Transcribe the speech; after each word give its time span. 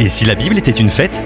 Et 0.00 0.08
si 0.08 0.24
la 0.26 0.36
Bible 0.36 0.56
était 0.56 0.70
une 0.70 0.90
fête 0.90 1.24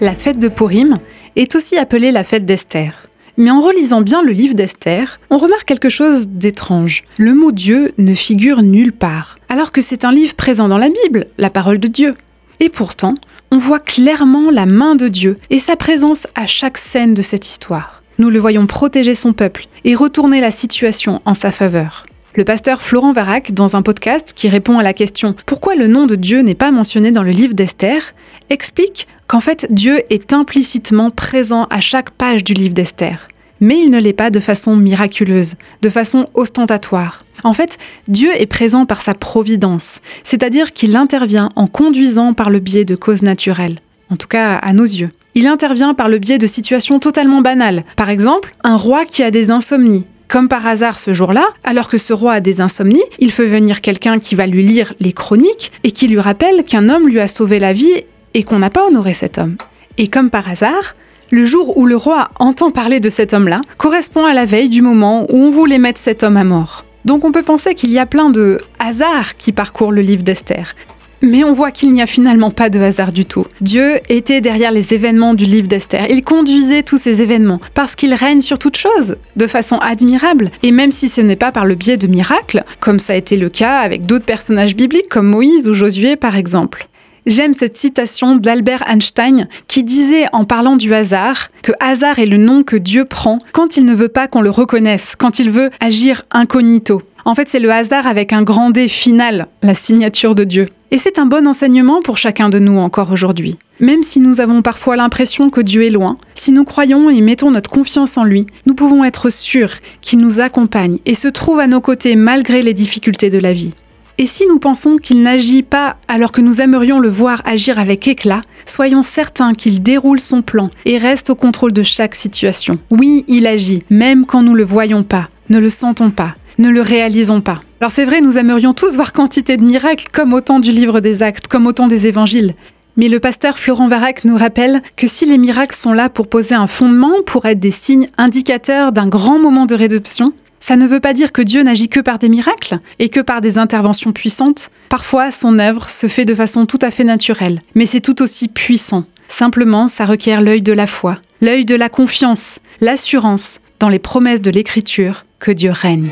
La 0.00 0.14
fête 0.14 0.38
de 0.38 0.48
Purim 0.48 0.94
est 1.36 1.54
aussi 1.54 1.76
appelée 1.76 2.10
la 2.10 2.24
fête 2.24 2.46
d'Esther. 2.46 3.08
Mais 3.36 3.50
en 3.50 3.60
relisant 3.60 4.00
bien 4.00 4.22
le 4.22 4.32
livre 4.32 4.54
d'Esther, 4.54 5.20
on 5.28 5.36
remarque 5.36 5.66
quelque 5.66 5.90
chose 5.90 6.28
d'étrange. 6.28 7.04
Le 7.18 7.34
mot 7.34 7.52
Dieu 7.52 7.92
ne 7.98 8.14
figure 8.14 8.62
nulle 8.62 8.94
part, 8.94 9.38
alors 9.50 9.72
que 9.72 9.82
c'est 9.82 10.06
un 10.06 10.12
livre 10.12 10.34
présent 10.36 10.68
dans 10.68 10.78
la 10.78 10.88
Bible, 10.88 11.26
la 11.36 11.50
parole 11.50 11.78
de 11.78 11.88
Dieu. 11.88 12.14
Et 12.60 12.70
pourtant, 12.70 13.14
on 13.50 13.58
voit 13.58 13.78
clairement 13.78 14.50
la 14.50 14.64
main 14.64 14.94
de 14.94 15.08
Dieu 15.08 15.36
et 15.50 15.58
sa 15.58 15.76
présence 15.76 16.26
à 16.34 16.46
chaque 16.46 16.78
scène 16.78 17.12
de 17.12 17.20
cette 17.20 17.46
histoire. 17.46 18.02
Nous 18.18 18.30
le 18.30 18.38
voyons 18.38 18.66
protéger 18.66 19.14
son 19.14 19.34
peuple 19.34 19.66
et 19.84 19.94
retourner 19.94 20.40
la 20.40 20.50
situation 20.50 21.20
en 21.26 21.34
sa 21.34 21.50
faveur. 21.50 22.06
Le 22.36 22.44
pasteur 22.44 22.82
Florent 22.82 23.12
Varac, 23.12 23.52
dans 23.54 23.76
un 23.76 23.82
podcast 23.82 24.34
qui 24.36 24.50
répond 24.50 24.78
à 24.78 24.82
la 24.82 24.92
question 24.92 25.34
Pourquoi 25.46 25.74
le 25.74 25.86
nom 25.86 26.04
de 26.04 26.16
Dieu 26.16 26.40
n'est 26.42 26.54
pas 26.54 26.70
mentionné 26.70 27.10
dans 27.10 27.22
le 27.22 27.30
livre 27.30 27.54
d'Esther, 27.54 28.14
explique 28.50 29.08
qu'en 29.26 29.40
fait 29.40 29.66
Dieu 29.70 30.02
est 30.10 30.34
implicitement 30.34 31.10
présent 31.10 31.66
à 31.70 31.80
chaque 31.80 32.10
page 32.10 32.44
du 32.44 32.52
livre 32.52 32.74
d'Esther. 32.74 33.28
Mais 33.60 33.78
il 33.78 33.90
ne 33.90 33.98
l'est 33.98 34.12
pas 34.12 34.28
de 34.28 34.38
façon 34.38 34.76
miraculeuse, 34.76 35.54
de 35.80 35.88
façon 35.88 36.28
ostentatoire. 36.34 37.24
En 37.42 37.54
fait, 37.54 37.78
Dieu 38.06 38.28
est 38.38 38.44
présent 38.44 38.84
par 38.84 39.00
sa 39.00 39.14
providence, 39.14 40.02
c'est-à-dire 40.22 40.74
qu'il 40.74 40.94
intervient 40.94 41.48
en 41.56 41.66
conduisant 41.66 42.34
par 42.34 42.50
le 42.50 42.58
biais 42.58 42.84
de 42.84 42.96
causes 42.96 43.22
naturelles, 43.22 43.78
en 44.10 44.16
tout 44.16 44.28
cas 44.28 44.56
à 44.56 44.74
nos 44.74 44.84
yeux. 44.84 45.10
Il 45.34 45.46
intervient 45.46 45.94
par 45.94 46.10
le 46.10 46.18
biais 46.18 46.36
de 46.36 46.46
situations 46.46 46.98
totalement 46.98 47.40
banales. 47.40 47.84
Par 47.96 48.10
exemple, 48.10 48.54
un 48.62 48.76
roi 48.76 49.06
qui 49.06 49.22
a 49.22 49.30
des 49.30 49.50
insomnies. 49.50 50.04
Comme 50.28 50.48
par 50.48 50.66
hasard 50.66 50.98
ce 50.98 51.12
jour-là, 51.12 51.46
alors 51.62 51.88
que 51.88 51.98
ce 51.98 52.12
roi 52.12 52.34
a 52.34 52.40
des 52.40 52.60
insomnies, 52.60 53.04
il 53.18 53.30
fait 53.30 53.46
venir 53.46 53.80
quelqu'un 53.80 54.18
qui 54.18 54.34
va 54.34 54.46
lui 54.46 54.64
lire 54.64 54.92
les 54.98 55.12
chroniques 55.12 55.72
et 55.84 55.92
qui 55.92 56.08
lui 56.08 56.18
rappelle 56.18 56.64
qu'un 56.64 56.88
homme 56.88 57.08
lui 57.08 57.20
a 57.20 57.28
sauvé 57.28 57.58
la 57.58 57.72
vie 57.72 58.02
et 58.34 58.42
qu'on 58.42 58.58
n'a 58.58 58.70
pas 58.70 58.86
honoré 58.86 59.14
cet 59.14 59.38
homme. 59.38 59.56
Et 59.98 60.08
comme 60.08 60.30
par 60.30 60.48
hasard, 60.48 60.94
le 61.30 61.44
jour 61.44 61.76
où 61.78 61.86
le 61.86 61.96
roi 61.96 62.28
entend 62.38 62.70
parler 62.70 63.00
de 63.00 63.08
cet 63.08 63.34
homme-là 63.34 63.60
correspond 63.78 64.26
à 64.26 64.34
la 64.34 64.44
veille 64.44 64.68
du 64.68 64.82
moment 64.82 65.26
où 65.30 65.38
on 65.38 65.50
voulait 65.50 65.78
mettre 65.78 66.00
cet 66.00 66.22
homme 66.22 66.36
à 66.36 66.44
mort. 66.44 66.84
Donc 67.04 67.24
on 67.24 67.32
peut 67.32 67.42
penser 67.42 67.74
qu'il 67.74 67.90
y 67.90 67.98
a 67.98 68.06
plein 68.06 68.30
de 68.30 68.60
hasards 68.80 69.36
qui 69.36 69.52
parcourent 69.52 69.92
le 69.92 70.02
livre 70.02 70.22
d'Esther. 70.24 70.74
Mais 71.22 71.44
on 71.44 71.52
voit 71.52 71.70
qu'il 71.70 71.92
n'y 71.92 72.02
a 72.02 72.06
finalement 72.06 72.50
pas 72.50 72.70
de 72.70 72.80
hasard 72.80 73.12
du 73.12 73.24
tout. 73.24 73.46
Dieu 73.60 74.00
était 74.08 74.40
derrière 74.40 74.70
les 74.70 74.94
événements 74.94 75.34
du 75.34 75.44
livre 75.44 75.68
d'Esther. 75.68 76.06
Il 76.10 76.22
conduisait 76.22 76.82
tous 76.82 76.98
ces 76.98 77.22
événements 77.22 77.60
parce 77.74 77.96
qu'il 77.96 78.14
règne 78.14 78.40
sur 78.40 78.58
toute 78.58 78.76
chose 78.76 79.16
de 79.36 79.46
façon 79.46 79.78
admirable. 79.78 80.50
Et 80.62 80.72
même 80.72 80.92
si 80.92 81.08
ce 81.08 81.20
n'est 81.20 81.36
pas 81.36 81.52
par 81.52 81.64
le 81.64 81.74
biais 81.74 81.96
de 81.96 82.06
miracles, 82.06 82.64
comme 82.80 82.98
ça 82.98 83.14
a 83.14 83.16
été 83.16 83.36
le 83.36 83.48
cas 83.48 83.78
avec 83.78 84.06
d'autres 84.06 84.24
personnages 84.24 84.76
bibliques 84.76 85.08
comme 85.08 85.28
Moïse 85.28 85.68
ou 85.68 85.74
Josué 85.74 86.16
par 86.16 86.36
exemple. 86.36 86.88
J'aime 87.26 87.54
cette 87.54 87.76
citation 87.76 88.36
d'Albert 88.36 88.88
Einstein 88.88 89.48
qui 89.66 89.82
disait 89.82 90.26
en 90.32 90.44
parlant 90.44 90.76
du 90.76 90.94
hasard 90.94 91.50
que 91.64 91.72
hasard 91.80 92.20
est 92.20 92.26
le 92.26 92.36
nom 92.36 92.62
que 92.62 92.76
Dieu 92.76 93.04
prend 93.04 93.40
quand 93.52 93.76
il 93.76 93.84
ne 93.84 93.94
veut 93.94 94.08
pas 94.08 94.28
qu'on 94.28 94.42
le 94.42 94.50
reconnaisse, 94.50 95.16
quand 95.16 95.40
il 95.40 95.50
veut 95.50 95.70
agir 95.80 96.22
incognito. 96.30 97.02
En 97.24 97.34
fait, 97.34 97.48
c'est 97.48 97.58
le 97.58 97.72
hasard 97.72 98.06
avec 98.06 98.32
un 98.32 98.44
grand 98.44 98.70
D 98.70 98.86
final, 98.86 99.48
la 99.60 99.74
signature 99.74 100.36
de 100.36 100.44
Dieu. 100.44 100.68
Et 100.92 100.98
c'est 100.98 101.18
un 101.18 101.26
bon 101.26 101.48
enseignement 101.48 102.00
pour 102.00 102.16
chacun 102.16 102.48
de 102.48 102.60
nous 102.60 102.78
encore 102.78 103.10
aujourd'hui. 103.10 103.58
Même 103.80 104.04
si 104.04 104.20
nous 104.20 104.38
avons 104.38 104.62
parfois 104.62 104.94
l'impression 104.94 105.50
que 105.50 105.60
Dieu 105.60 105.82
est 105.82 105.90
loin, 105.90 106.18
si 106.36 106.52
nous 106.52 106.62
croyons 106.62 107.10
et 107.10 107.20
mettons 107.22 107.50
notre 107.50 107.70
confiance 107.70 108.16
en 108.16 108.22
lui, 108.22 108.46
nous 108.66 108.74
pouvons 108.74 109.02
être 109.02 109.30
sûrs 109.30 109.72
qu'il 110.00 110.20
nous 110.20 110.38
accompagne 110.38 110.98
et 111.04 111.16
se 111.16 111.26
trouve 111.26 111.58
à 111.58 111.66
nos 111.66 111.80
côtés 111.80 112.14
malgré 112.14 112.62
les 112.62 112.72
difficultés 112.72 113.30
de 113.30 113.38
la 113.40 113.52
vie. 113.52 113.74
Et 114.18 114.24
si 114.24 114.44
nous 114.48 114.58
pensons 114.58 114.96
qu'il 114.96 115.20
n'agit 115.20 115.62
pas 115.62 115.96
alors 116.08 116.32
que 116.32 116.40
nous 116.40 116.62
aimerions 116.62 116.98
le 116.98 117.10
voir 117.10 117.42
agir 117.44 117.78
avec 117.78 118.08
éclat, 118.08 118.40
soyons 118.64 119.02
certains 119.02 119.52
qu'il 119.52 119.82
déroule 119.82 120.20
son 120.20 120.40
plan 120.40 120.70
et 120.86 120.96
reste 120.96 121.28
au 121.28 121.34
contrôle 121.34 121.74
de 121.74 121.82
chaque 121.82 122.14
situation. 122.14 122.78
Oui, 122.90 123.26
il 123.28 123.46
agit, 123.46 123.82
même 123.90 124.24
quand 124.24 124.42
nous 124.42 124.52
ne 124.52 124.56
le 124.56 124.64
voyons 124.64 125.02
pas, 125.02 125.28
ne 125.50 125.58
le 125.58 125.68
sentons 125.68 126.10
pas, 126.10 126.34
ne 126.56 126.70
le 126.70 126.80
réalisons 126.80 127.42
pas. 127.42 127.60
Alors 127.82 127.92
c'est 127.92 128.06
vrai, 128.06 128.22
nous 128.22 128.38
aimerions 128.38 128.72
tous 128.72 128.96
voir 128.96 129.12
quantité 129.12 129.58
de 129.58 129.62
miracles 129.62 130.06
comme 130.10 130.32
au 130.32 130.40
temps 130.40 130.60
du 130.60 130.72
livre 130.72 131.00
des 131.00 131.22
actes, 131.22 131.48
comme 131.48 131.66
au 131.66 131.72
temps 131.74 131.88
des 131.88 132.06
évangiles. 132.06 132.54
Mais 132.96 133.08
le 133.08 133.20
pasteur 133.20 133.58
Florent 133.58 133.88
Varac 133.88 134.24
nous 134.24 134.36
rappelle 134.36 134.82
que 134.96 135.06
si 135.06 135.26
les 135.26 135.36
miracles 135.36 135.76
sont 135.76 135.92
là 135.92 136.08
pour 136.08 136.28
poser 136.28 136.54
un 136.54 136.66
fondement, 136.66 137.12
pour 137.26 137.44
être 137.44 137.60
des 137.60 137.70
signes 137.70 138.08
indicateurs 138.16 138.92
d'un 138.92 139.08
grand 139.08 139.38
moment 139.38 139.66
de 139.66 139.74
rédemption, 139.74 140.32
ça 140.60 140.76
ne 140.76 140.86
veut 140.86 141.00
pas 141.00 141.14
dire 141.14 141.32
que 141.32 141.42
Dieu 141.42 141.62
n'agit 141.62 141.88
que 141.88 142.00
par 142.00 142.18
des 142.18 142.28
miracles 142.28 142.78
et 142.98 143.08
que 143.08 143.20
par 143.20 143.40
des 143.40 143.58
interventions 143.58 144.12
puissantes. 144.12 144.70
Parfois, 144.88 145.30
son 145.30 145.58
œuvre 145.58 145.90
se 145.90 146.06
fait 146.06 146.24
de 146.24 146.34
façon 146.34 146.66
tout 146.66 146.78
à 146.82 146.90
fait 146.90 147.04
naturelle, 147.04 147.62
mais 147.74 147.86
c'est 147.86 148.00
tout 148.00 148.22
aussi 148.22 148.48
puissant. 148.48 149.04
Simplement, 149.28 149.88
ça 149.88 150.06
requiert 150.06 150.40
l'œil 150.40 150.62
de 150.62 150.72
la 150.72 150.86
foi, 150.86 151.18
l'œil 151.40 151.64
de 151.64 151.74
la 151.74 151.88
confiance, 151.88 152.60
l'assurance 152.80 153.60
dans 153.80 153.88
les 153.88 153.98
promesses 153.98 154.40
de 154.40 154.50
l'Écriture 154.50 155.24
que 155.38 155.50
Dieu 155.50 155.70
règne. 155.70 156.10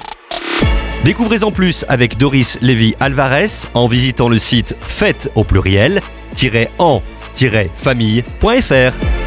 Découvrez 1.04 1.44
en 1.44 1.52
plus 1.52 1.84
avec 1.88 2.16
Doris 2.16 2.58
Lévy 2.62 2.94
Alvarez 2.98 3.68
en 3.74 3.86
visitant 3.86 4.28
le 4.28 4.38
site 4.38 4.74
fête 4.80 5.30
au 5.34 5.44
pluriel 5.44 6.00
en-famille.fr. 6.78 9.23